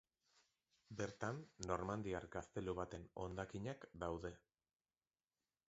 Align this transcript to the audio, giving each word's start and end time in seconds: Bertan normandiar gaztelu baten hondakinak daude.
Bertan 1.01 1.41
normandiar 1.71 2.25
gaztelu 2.37 2.75
baten 2.81 3.05
hondakinak 3.25 3.85
daude. 4.05 4.35